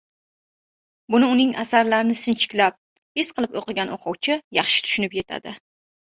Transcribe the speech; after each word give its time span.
Buni 1.15 1.27
uning 1.33 1.51
asarlarini 1.63 2.15
sinchiklab, 2.21 2.77
his 3.19 3.29
qilib 3.39 3.59
o‘qigan 3.61 3.91
o‘quvchi 3.97 4.39
yaxshi 4.59 4.81
tushunib 4.89 5.19
yetadi. 5.19 5.55